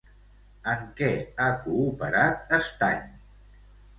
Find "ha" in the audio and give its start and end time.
1.43-1.49